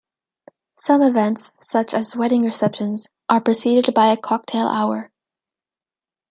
Some 0.79 1.03
events, 1.03 1.51
such 1.61 1.93
as 1.93 2.15
wedding 2.15 2.41
receptions, 2.43 3.07
are 3.29 3.39
preceded 3.39 3.93
by 3.93 4.07
a 4.07 4.17
cocktail 4.17 4.65
hour. 4.67 5.11